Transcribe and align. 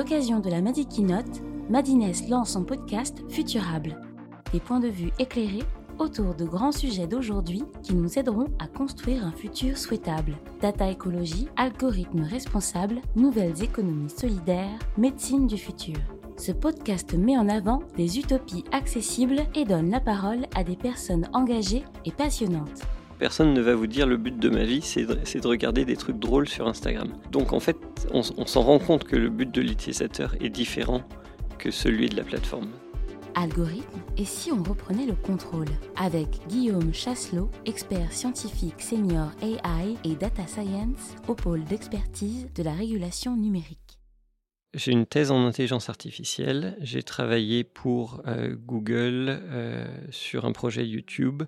l'occasion 0.00 0.40
de 0.40 0.48
la 0.48 0.62
Madi 0.62 0.86
Keynote, 0.86 1.42
Madines 1.68 2.10
lance 2.30 2.52
son 2.52 2.64
podcast 2.64 3.18
Futurable. 3.28 4.00
Des 4.50 4.58
points 4.58 4.80
de 4.80 4.88
vue 4.88 5.10
éclairés 5.18 5.66
autour 5.98 6.34
de 6.34 6.46
grands 6.46 6.72
sujets 6.72 7.06
d'aujourd'hui 7.06 7.64
qui 7.82 7.92
nous 7.92 8.18
aideront 8.18 8.46
à 8.58 8.66
construire 8.66 9.26
un 9.26 9.32
futur 9.32 9.76
souhaitable. 9.76 10.38
Data 10.62 10.90
écologie, 10.90 11.48
algorithmes 11.58 12.22
responsables, 12.22 13.02
nouvelles 13.14 13.62
économies 13.62 14.08
solidaires, 14.08 14.78
médecine 14.96 15.46
du 15.46 15.58
futur. 15.58 15.98
Ce 16.38 16.52
podcast 16.52 17.12
met 17.12 17.36
en 17.36 17.50
avant 17.50 17.80
des 17.98 18.18
utopies 18.18 18.64
accessibles 18.72 19.42
et 19.54 19.66
donne 19.66 19.90
la 19.90 20.00
parole 20.00 20.46
à 20.54 20.64
des 20.64 20.76
personnes 20.76 21.28
engagées 21.34 21.84
et 22.06 22.12
passionnantes. 22.12 22.86
Personne 23.20 23.52
ne 23.52 23.60
va 23.60 23.74
vous 23.74 23.86
dire 23.86 24.06
le 24.06 24.16
but 24.16 24.38
de 24.38 24.48
ma 24.48 24.64
vie, 24.64 24.80
c'est 24.80 25.04
de, 25.04 25.46
regarder 25.46 25.84
des 25.84 25.96
trucs 25.96 26.18
drôles 26.18 26.48
sur 26.48 26.66
Instagram. 26.66 27.12
Donc 27.30 27.52
en 27.52 27.60
fait, 27.60 27.76
on, 28.12 28.22
on 28.38 28.46
s'en 28.46 28.62
rend 28.62 28.78
compte 28.78 29.04
que 29.04 29.14
le 29.14 29.28
but 29.28 29.54
de 29.54 29.60
l'utilisateur 29.60 30.34
est 30.40 30.48
différent 30.48 31.02
que 31.58 31.70
celui 31.70 32.08
de 32.08 32.16
la 32.16 32.24
plateforme. 32.24 32.70
Algorithme 33.34 34.00
et 34.16 34.24
si 34.24 34.50
on 34.50 34.62
reprenait 34.62 35.04
le 35.04 35.14
contrôle 35.14 35.68
Avec 35.96 36.28
Guillaume 36.48 36.94
Chasselot, 36.94 37.50
expert 37.66 38.10
scientifique 38.10 38.80
senior 38.80 39.30
AI 39.42 39.96
et 40.04 40.14
data 40.14 40.46
science 40.46 41.14
au 41.28 41.34
pôle 41.34 41.62
d'expertise 41.64 42.48
de 42.54 42.62
la 42.62 42.72
régulation 42.72 43.36
numérique. 43.36 43.98
J'ai 44.72 44.92
une 44.92 45.04
thèse 45.04 45.30
en 45.30 45.44
intelligence 45.44 45.90
artificielle. 45.90 46.78
J'ai 46.80 47.02
travaillé 47.02 47.64
pour 47.64 48.22
euh, 48.26 48.56
Google 48.56 49.26
euh, 49.28 49.84
sur 50.10 50.46
un 50.46 50.52
projet 50.52 50.86
YouTube. 50.86 51.42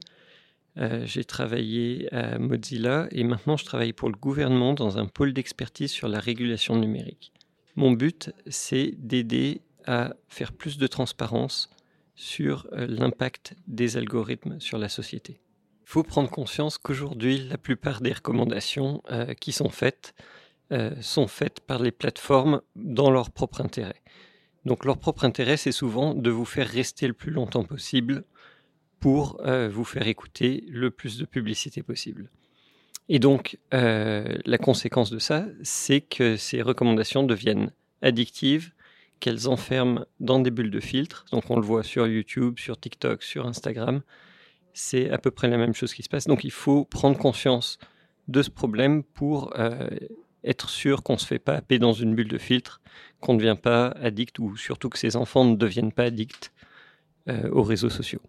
Euh, 0.78 1.04
j'ai 1.04 1.24
travaillé 1.24 2.12
à 2.14 2.38
Mozilla 2.38 3.06
et 3.10 3.24
maintenant 3.24 3.56
je 3.56 3.64
travaille 3.64 3.92
pour 3.92 4.08
le 4.08 4.16
gouvernement 4.16 4.74
dans 4.74 4.98
un 4.98 5.06
pôle 5.06 5.32
d'expertise 5.32 5.90
sur 5.90 6.08
la 6.08 6.18
régulation 6.18 6.76
numérique. 6.76 7.32
Mon 7.76 7.92
but, 7.92 8.32
c'est 8.46 8.94
d'aider 8.98 9.62
à 9.86 10.14
faire 10.28 10.52
plus 10.52 10.78
de 10.78 10.86
transparence 10.86 11.70
sur 12.14 12.68
l'impact 12.72 13.54
des 13.66 13.96
algorithmes 13.96 14.60
sur 14.60 14.78
la 14.78 14.88
société. 14.88 15.40
Il 15.84 15.88
faut 15.88 16.02
prendre 16.02 16.30
conscience 16.30 16.78
qu'aujourd'hui, 16.78 17.38
la 17.38 17.58
plupart 17.58 18.00
des 18.00 18.12
recommandations 18.12 19.02
qui 19.40 19.52
sont 19.52 19.70
faites 19.70 20.14
euh, 20.72 20.90
sont 21.02 21.26
faites 21.26 21.60
par 21.60 21.82
les 21.82 21.90
plateformes 21.90 22.62
dans 22.76 23.10
leur 23.10 23.30
propre 23.30 23.60
intérêt. 23.60 24.00
Donc 24.64 24.86
leur 24.86 24.96
propre 24.96 25.24
intérêt, 25.26 25.58
c'est 25.58 25.72
souvent 25.72 26.14
de 26.14 26.30
vous 26.30 26.46
faire 26.46 26.66
rester 26.66 27.06
le 27.06 27.12
plus 27.12 27.30
longtemps 27.30 27.64
possible 27.64 28.24
pour 29.02 29.40
euh, 29.44 29.68
vous 29.68 29.84
faire 29.84 30.06
écouter 30.06 30.64
le 30.68 30.90
plus 30.90 31.18
de 31.18 31.26
publicité 31.26 31.82
possible. 31.82 32.30
Et 33.08 33.18
donc 33.18 33.58
euh, 33.74 34.38
la 34.46 34.58
conséquence 34.58 35.10
de 35.10 35.18
ça, 35.18 35.44
c'est 35.62 36.00
que 36.00 36.36
ces 36.36 36.62
recommandations 36.62 37.24
deviennent 37.24 37.72
addictives, 38.00 38.72
qu'elles 39.20 39.48
enferment 39.48 40.06
dans 40.20 40.40
des 40.40 40.50
bulles 40.50 40.70
de 40.70 40.80
filtre. 40.80 41.26
Donc 41.32 41.50
on 41.50 41.56
le 41.56 41.62
voit 41.62 41.82
sur 41.82 42.06
YouTube, 42.06 42.58
sur 42.58 42.78
TikTok, 42.78 43.22
sur 43.22 43.46
Instagram. 43.46 44.02
C'est 44.72 45.10
à 45.10 45.18
peu 45.18 45.30
près 45.30 45.48
la 45.48 45.58
même 45.58 45.74
chose 45.74 45.92
qui 45.92 46.02
se 46.02 46.08
passe. 46.08 46.26
Donc 46.26 46.44
il 46.44 46.52
faut 46.52 46.84
prendre 46.84 47.18
conscience 47.18 47.78
de 48.28 48.40
ce 48.40 48.50
problème 48.50 49.02
pour 49.02 49.52
être 50.44 50.70
sûr 50.70 51.02
qu'on 51.02 51.14
ne 51.14 51.18
se 51.18 51.26
fait 51.26 51.38
pas 51.38 51.54
happer 51.54 51.78
dans 51.78 51.92
une 51.92 52.14
bulle 52.14 52.28
de 52.28 52.38
filtre, 52.38 52.80
qu'on 53.20 53.34
ne 53.34 53.38
devient 53.38 53.58
pas 53.60 53.88
addict 53.88 54.38
ou 54.38 54.56
surtout 54.56 54.88
que 54.88 54.98
ses 54.98 55.16
enfants 55.16 55.44
ne 55.44 55.56
deviennent 55.56 55.92
pas 55.92 56.04
addicts 56.04 56.52
euh, 57.28 57.48
aux 57.50 57.62
réseaux 57.62 57.90
sociaux. 57.90 58.20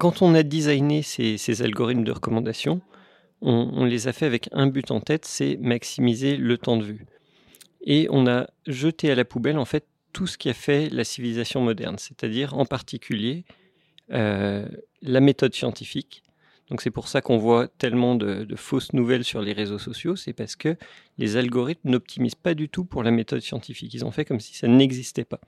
Quand 0.00 0.22
on 0.22 0.34
a 0.34 0.42
designé 0.42 1.02
ces, 1.02 1.62
algorithmes 1.62 2.04
de 2.04 2.12
recommandation, 2.12 2.80
on, 3.42 3.84
les 3.84 4.08
a 4.08 4.14
fait 4.14 4.24
avec 4.24 4.48
un 4.52 4.66
but 4.66 4.90
en 4.90 5.00
tête, 5.00 5.26
c'est 5.26 5.58
maximiser 5.58 6.38
le 6.38 6.56
temps 6.56 6.78
de 6.78 6.84
vue. 6.84 7.04
Et 7.82 8.08
on 8.10 8.26
a 8.26 8.48
jeté 8.66 9.10
à 9.10 9.14
la 9.14 9.26
poubelle 9.26 9.58
en 9.58 9.66
fait 9.66 9.86
tout 10.14 10.26
ce 10.26 10.38
qui 10.38 10.48
a 10.48 10.54
fait 10.54 10.88
la 10.88 11.04
civilisation 11.04 11.60
moderne, 11.60 11.98
c'est-à-dire 11.98 12.56
en 12.56 12.64
particulier 12.64 13.44
euh, 14.10 14.66
la 15.02 15.20
méthode 15.20 15.54
scientifique. 15.54 16.22
Donc 16.70 16.82
c'est 16.82 16.90
pour 16.90 17.08
ça 17.08 17.20
qu'on 17.20 17.36
voit 17.36 17.66
tellement 17.66 18.14
de, 18.14 18.46
fausses 18.54 18.92
nouvelles 18.92 19.24
sur 19.24 19.42
les 19.42 19.52
réseaux 19.52 19.78
sociaux, 19.78 20.14
c'est 20.14 20.32
parce 20.32 20.54
que 20.54 20.76
les 21.18 21.36
algorithmes 21.36 21.90
n'optimisent 21.90 22.36
pas 22.36 22.54
du 22.54 22.68
tout 22.68 22.84
pour 22.84 23.02
la 23.02 23.10
méthode 23.10 23.40
scientifique. 23.40 23.92
Ils 23.92 24.04
ont 24.04 24.12
fait 24.12 24.24
comme 24.24 24.38
si 24.38 24.54
ça 24.54 24.68
n'existait 24.68 25.24
pas. 25.24 25.40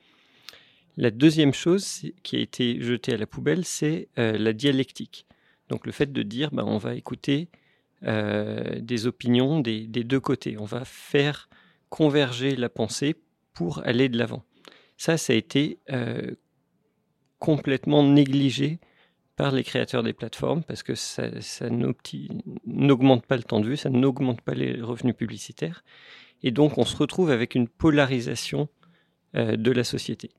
La 0.97 1.11
deuxième 1.11 1.55
chose 1.55 2.03
qui 2.23 2.37
a 2.37 2.41
été 2.41 2.81
jetée 2.83 3.15
à 3.15 3.17
la 3.17 3.27
poubelle, 3.27 3.65
c'est 3.65 4.09
euh, 4.19 4.37
la 4.37 4.53
dialectique. 4.53 5.27
Donc 5.69 5.87
le 5.87 5.93
fait 5.93 6.13
de 6.13 6.23
dire, 6.23 6.51
ben, 6.51 6.65
on 6.65 6.77
va 6.77 6.97
écouter 6.97 7.49
euh, 8.03 8.81
des 8.81 9.07
opinions 9.07 9.61
des, 9.61 9.87
deux 9.87 10.21
côtés, 10.21 10.59
on 10.59 10.65
va 10.65 10.85
faire 10.85 11.49
converger 11.89 12.57
la 12.57 12.69
pensée 12.69 13.15
pour 13.55 13.81
aller 13.87 14.09
de 14.09 14.19
l'avant. 14.19 14.43
Ça, 14.97 15.17
ça 15.17 15.33
a 15.33 15.37
été 15.37 15.79
complètement 17.39 18.03
négligé 18.03 18.79
par 19.37 19.53
les 19.53 19.65
créateurs 19.65 20.03
des 20.03 20.13
plateformes 20.13 20.63
parce 20.63 20.83
que 20.83 20.95
ça, 20.95 21.31
n'augmente 22.67 23.27
pas 23.27 23.37
le 23.37 23.43
temps 23.43 23.61
de 23.61 23.67
vue, 23.67 23.77
ça 23.77 23.91
n'augmente 23.91 24.41
pas 24.41 24.55
les 24.55 24.81
revenus 24.81 25.17
publicitaires. 25.17 25.85
Et 26.43 26.51
donc 26.51 26.79
on 26.79 26.85
se 26.85 26.97
retrouve 26.97 27.31
avec 27.31 27.55
une 27.55 27.69
polarisation 27.69 28.69
euh, 29.35 29.57
de 29.57 29.71
la 29.71 29.85
société. 29.85 30.31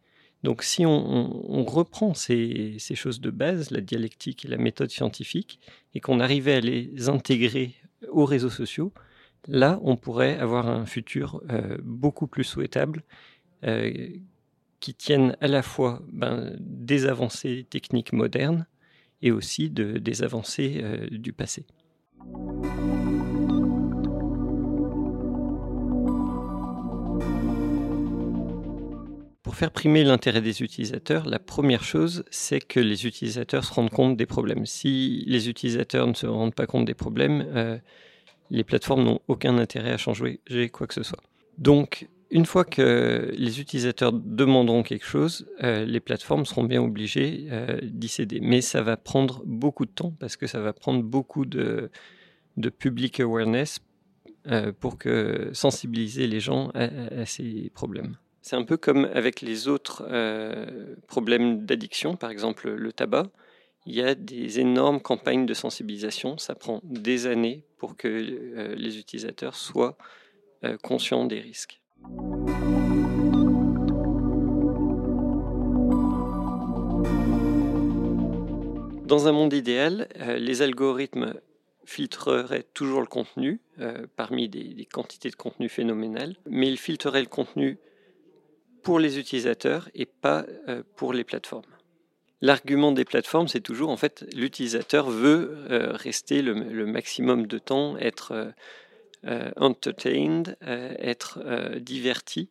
Donc 0.44 0.62
si 0.62 0.86
on, 0.86 1.64
reprend 1.64 2.14
ces, 2.14 2.78
choses 2.96 3.22
de 3.22 3.32
base, 3.32 3.72
la 3.72 3.80
dialectique 3.80 4.44
et 4.44 4.50
la 4.50 4.58
méthode 4.58 4.90
scientifique, 4.90 5.60
et 5.94 6.02
qu'on 6.02 6.20
arrivait 6.20 6.56
à 6.56 6.60
les 6.60 7.08
intégrer 7.08 7.76
aux 8.10 8.26
réseaux 8.26 8.50
sociaux, 8.50 8.94
là 9.48 9.80
on 9.84 9.96
pourrait 9.96 10.38
avoir 10.38 10.68
un 10.68 10.86
futur 10.86 11.42
euh, 11.50 11.78
beaucoup 11.82 12.28
plus 12.28 12.44
souhaitable 12.44 13.04
euh, 13.64 14.10
qui 14.82 14.94
tiennent 14.94 15.38
à 15.40 15.48
la 15.48 15.62
fois 15.62 16.02
ben, 16.12 16.54
des 16.60 17.06
avancées 17.06 17.66
techniques 17.70 18.12
modernes 18.12 18.68
et 19.24 19.32
aussi 19.32 19.70
de, 19.70 19.98
des 19.98 20.22
avancées 20.22 20.82
euh, 20.84 21.08
du 21.10 21.34
passé. 21.34 21.66
Pour 29.42 29.56
faire 29.56 29.72
primer 29.72 30.04
l'intérêt 30.04 30.42
des 30.42 30.62
utilisateurs, 30.62 31.26
la 31.26 31.40
première 31.40 31.84
chose, 31.84 32.26
c'est 32.32 32.60
que 32.60 32.80
les 32.80 33.06
utilisateurs 33.06 33.64
se 33.64 33.74
rendent 33.74 33.90
compte 33.90 34.18
des 34.18 34.26
problèmes. 34.26 34.66
Si 34.66 35.24
les 35.26 35.50
utilisateurs 35.50 36.06
ne 36.06 36.14
se 36.14 36.28
rendent 36.28 36.56
pas 36.56 36.66
compte 36.66 36.86
des 36.86 36.94
problèmes, 36.94 37.46
euh, 37.56 37.78
les 38.50 38.64
plateformes 38.64 39.04
n'ont 39.04 39.20
aucun 39.28 39.58
intérêt 39.58 39.92
à 39.92 39.98
changer 39.98 40.42
quoi 40.72 40.86
que 40.86 40.94
ce 40.94 41.04
soit. 41.04 41.22
Donc, 41.58 42.10
une 42.34 42.48
fois 42.48 42.66
que 42.66 43.32
les 43.38 43.62
utilisateurs 43.62 44.12
demanderont 44.12 44.82
quelque 44.82 45.06
chose, 45.06 45.48
euh, 45.64 45.86
les 45.86 46.00
plateformes 46.00 46.48
seront 46.48 46.64
bien 46.64 46.82
obligées 46.82 47.46
euh, 47.52 47.80
d'y 47.84 48.08
céder. 48.08 48.40
Mais 48.42 48.62
ça 48.62 48.82
va 48.82 48.98
prendre 48.98 49.44
beaucoup 49.46 49.86
de 49.86 49.92
temps 49.92 50.16
parce 50.20 50.36
que 50.36 50.48
ça 50.48 50.60
va 50.60 50.74
prendre 50.74 51.04
beaucoup 51.04 51.46
de, 51.46 51.92
public 52.80 53.20
awareness 53.20 53.80
euh, 54.48 54.72
pour 54.72 54.98
sensibiliser 55.54 56.26
les 56.26 56.40
gens 56.40 56.72
à, 56.74 57.26
ces 57.28 57.72
problèmes. 57.76 58.18
C'est 58.42 58.56
un 58.56 58.64
peu 58.64 58.78
comme 58.78 59.06
avec 59.14 59.42
les 59.42 59.68
autres 59.68 60.04
problèmes 61.08 61.66
d'addiction, 61.66 62.16
par 62.16 62.32
exemple 62.32 62.72
le 62.72 62.92
tabac. 62.92 63.28
Il 63.86 63.94
y 63.94 64.02
a 64.02 64.16
des 64.16 64.60
énormes 64.60 65.02
campagnes 65.02 65.46
de 65.46 65.54
sensibilisation. 65.54 66.40
Ça 66.40 66.56
prend 66.56 66.82
des 66.84 67.28
années 67.28 67.64
pour 67.78 67.96
que 67.96 68.08
les 68.76 68.98
utilisateurs 68.98 69.56
soient 69.56 69.98
conscients 70.82 71.26
des 71.26 71.40
risques. 71.40 71.83
Dans 79.14 79.28
un 79.28 79.32
monde 79.32 79.54
idéal, 79.54 80.08
euh, 80.22 80.38
les 80.38 80.64
algorithmes 80.64 81.36
filtreraient 81.86 82.66
toujours 82.74 83.00
le 83.00 83.06
contenu 83.06 83.60
euh, 83.80 84.08
parmi 84.16 84.50
des, 84.50 84.88
quantités 84.92 85.30
de 85.30 85.36
contenu 85.36 85.70
phénoménales, 85.70 86.36
mais 86.50 86.68
ils 86.68 86.80
filtreraient 86.80 87.22
le 87.22 87.28
contenu 87.28 87.78
pour 88.82 88.98
les 88.98 89.20
utilisateurs 89.20 89.88
et 89.94 90.08
pas 90.08 90.48
euh, 90.68 90.82
pour 90.96 91.14
les 91.14 91.24
plateformes. 91.24 91.62
L'argument 92.42 92.92
des 92.92 93.06
plateformes, 93.06 93.48
c'est 93.48 93.62
toujours 93.62 93.92
en 93.92 93.98
fait 93.98 94.26
l'utilisateur 94.34 95.12
veut 95.12 95.60
rester 95.94 96.42
le, 96.42 96.86
maximum 96.88 97.46
de 97.46 97.60
temps, 97.60 97.96
être 97.98 98.52
entertained, 99.56 100.58
être 100.62 101.40
diverti. 101.80 102.50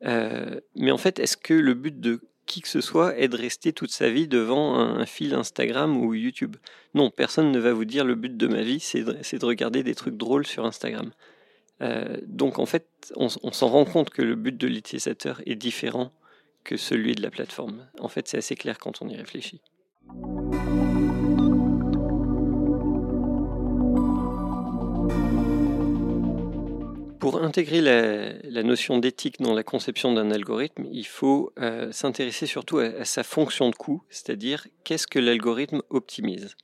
mais 0.00 0.90
en 0.90 0.98
fait, 0.98 1.18
est-ce 1.18 1.36
que 1.36 1.54
le 1.54 1.74
but 1.74 2.00
de 2.00 2.20
qui 2.48 2.62
que 2.62 2.68
ce 2.68 2.80
soit 2.80 3.16
est 3.16 3.28
de 3.28 3.36
rester 3.36 3.72
toute 3.72 3.92
sa 3.92 4.10
vie 4.10 4.26
devant 4.26 4.74
un, 4.74 5.06
fil 5.06 5.34
Instagram 5.34 5.96
ou 5.96 6.14
YouTube? 6.14 6.56
Non, 6.94 7.10
personne 7.10 7.52
ne 7.52 7.58
va 7.60 7.72
vous 7.72 7.84
dire 7.84 8.04
le 8.04 8.16
but 8.16 8.36
de 8.36 8.46
ma 8.48 8.62
vie, 8.62 8.80
c'est 8.80 9.04
de, 9.04 9.46
regarder 9.46 9.84
des 9.84 9.94
trucs 9.94 10.16
drôles 10.16 10.46
sur 10.46 10.64
Instagram. 10.64 11.12
Euh, 11.80 12.16
donc 12.26 12.58
en 12.58 12.66
fait, 12.66 12.88
on, 13.14 13.28
s'en 13.28 13.68
rend 13.68 13.84
compte 13.84 14.10
que 14.10 14.22
le 14.22 14.34
but 14.34 14.56
de 14.56 14.66
l'utilisateur 14.66 15.40
est 15.46 15.54
différent 15.54 16.10
que 16.64 16.76
celui 16.76 17.14
de 17.14 17.22
la 17.22 17.30
plateforme. 17.30 17.86
En 18.00 18.08
fait, 18.08 18.26
c'est 18.26 18.38
assez 18.38 18.56
clair 18.56 18.78
quand 18.78 19.00
on 19.02 19.08
y 19.08 19.16
réfléchit. 19.16 19.60
Pour 27.20 27.42
intégrer 27.42 27.80
la, 27.80 28.62
notion 28.62 28.98
d'éthique 28.98 29.40
dans 29.40 29.52
la 29.52 29.64
conception 29.64 30.12
d'un 30.12 30.30
algorithme, 30.30 30.86
il 30.92 31.06
faut 31.06 31.52
euh, 31.58 31.90
s'intéresser 31.90 32.46
surtout 32.46 32.78
à, 32.78 33.04
sa 33.04 33.24
fonction 33.24 33.70
de 33.70 33.74
coût, 33.74 34.04
c'est-à-dire 34.08 34.68
qu'est-ce 34.84 35.08
que 35.08 35.18
l'algorithme 35.18 35.82
optimise. 35.90 36.56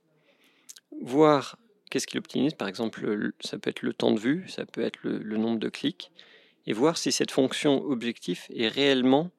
Voir 1.02 1.58
qu'est-ce 1.90 2.06
qu'il 2.06 2.18
optimise, 2.18 2.54
par 2.54 2.68
exemple, 2.68 3.32
ça 3.40 3.58
peut 3.58 3.70
être 3.70 3.82
le 3.82 3.92
temps 3.92 4.12
de 4.12 4.20
vue, 4.20 4.44
ça 4.48 4.64
peut 4.64 4.82
être 4.82 4.98
le, 5.02 5.36
nombre 5.36 5.58
de 5.58 5.68
clics, 5.68 6.12
et 6.66 6.72
voir 6.72 6.98
si 6.98 7.10
cette 7.10 7.32
fonction 7.32 7.82
objectif 7.82 8.48
est 8.54 8.68
réellement 8.68 9.30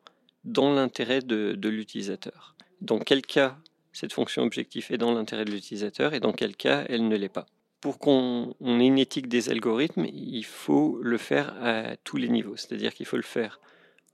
dans 0.44 0.73
l'intérêt 0.73 1.21
de, 1.21 1.57
l'utilisateur. 1.63 2.56
Dans 2.81 3.00
quel 3.00 3.21
cas 3.21 3.57
cette 3.94 4.11
fonction 4.11 4.44
objectif 4.44 4.91
est 4.91 4.97
dans 4.97 5.13
l'intérêt 5.13 5.45
de 5.45 5.51
l'utilisateur 5.51 6.13
et 6.13 6.19
dans 6.19 6.33
quel 6.33 6.57
cas 6.57 6.83
elle 6.89 7.07
ne 7.07 7.15
l'est 7.15 7.29
pas 7.29 7.45
pour 7.85 7.99
qu'on 7.99 8.55
ait 8.79 8.87
une 8.87 8.97
éthique 8.97 9.27
des 9.27 9.51
algorithmes, 9.51 10.07
il 10.11 10.43
faut 10.43 10.97
le 11.03 11.19
faire 11.19 11.53
à 11.61 11.95
tous 11.97 12.17
les 12.17 12.29
niveaux. 12.29 12.55
C'est-à-dire 12.57 12.95
qu'il 12.95 13.05
faut 13.05 13.15
le 13.15 13.21
faire 13.21 13.59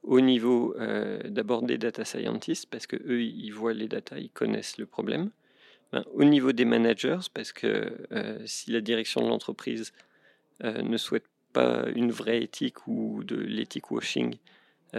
au 0.03 0.19
niveau 0.19 0.75
euh, 0.77 1.21
d'abord 1.23 1.61
des 1.61 1.77
data 1.77 2.03
scientists, 2.03 2.69
parce 2.69 2.85
que 2.85 2.97
eux, 2.97 3.21
ils 3.21 3.51
voient 3.51 3.73
les 3.73 3.87
data, 3.87 4.19
ils 4.19 4.29
connaissent 4.29 4.77
le 4.77 4.85
problème. 4.85 5.31
Ben, 5.93 6.03
au 6.13 6.25
niveau 6.25 6.51
des 6.51 6.65
managers, 6.65 7.19
parce 7.33 7.53
que 7.53 7.95
euh, 8.11 8.39
si 8.45 8.71
la 8.71 8.81
direction 8.81 9.21
de 9.21 9.29
l'entreprise 9.29 9.93
euh, 10.65 10.81
ne 10.81 10.97
souhaite 10.97 11.29
pas 11.53 11.85
une 11.95 12.11
vraie 12.11 12.43
éthique 12.43 12.87
ou 12.87 13.23
de 13.23 13.37
l'éthique 13.37 13.89
washing, 13.89 14.35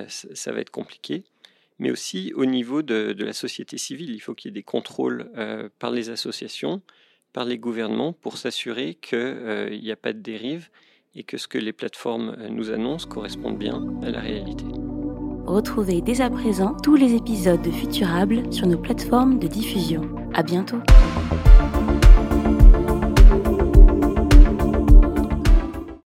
ça, 0.09 0.51
va 0.51 0.61
être 0.61 0.71
compliqué. 0.71 1.25
Mais 1.79 1.91
aussi 1.91 2.33
au 2.37 2.47
niveau 2.47 2.81
de, 2.81 3.13
de 3.13 3.25
la 3.27 3.35
société 3.35 3.77
civile, 3.77 4.15
il 4.15 4.21
faut 4.21 4.35
qu'il 4.35 4.49
y 4.49 4.53
ait 4.53 4.55
des 4.55 4.63
contrôles 4.63 5.31
par 5.79 5.91
les 5.91 6.09
associations 6.09 6.81
par 7.33 7.45
les 7.45 7.59
gouvernements 7.59 8.13
pour 8.13 8.37
s'assurer 8.37 8.95
qu'il 8.95 9.19
euh, 9.19 9.79
n'y 9.79 9.91
a 9.91 9.97
pas 9.97 10.13
de 10.13 10.21
dérive 10.21 10.69
et 11.15 11.23
que 11.23 11.37
ce 11.37 11.49
que 11.49 11.59
les 11.59 11.73
plateformes 11.73 12.37
euh, 12.39 12.49
nous 12.49 12.71
annoncent 12.71 13.09
corresponde 13.09 13.59
bien 13.59 13.85
à 14.03 14.11
la 14.11 14.21
réalité. 14.21 14.65
Retrouvez 15.47 16.01
dès 16.01 16.21
à 16.21 16.31
présent 16.31 16.77
tous 16.83 16.95
les 16.95 17.15
épisodes 17.15 17.63
de 17.63 17.71
Futurable 17.71 18.53
sur 18.53 18.67
nos 18.67 18.79
plateformes 18.79 19.39
de 19.39 19.49
diffusion. 19.49 20.03
À 20.35 20.43
bientôt. 20.43 20.79